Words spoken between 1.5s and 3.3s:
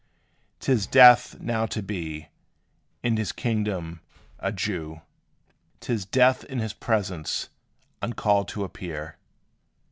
to be, in